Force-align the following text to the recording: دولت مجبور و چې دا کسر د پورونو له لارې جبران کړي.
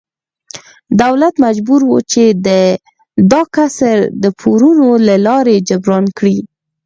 دولت 1.01 1.33
مجبور 1.45 1.81
و 1.85 1.93
چې 2.11 2.23
دا 3.31 3.41
کسر 3.55 3.97
د 4.23 4.25
پورونو 4.39 4.87
له 5.07 5.15
لارې 5.27 5.55
جبران 5.69 6.05
کړي. 6.17 6.37